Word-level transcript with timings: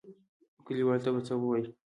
کليوالو 0.65 1.03
ته 1.03 1.09
به 1.13 1.21
څه 1.27 1.33
وايو. 1.41 1.71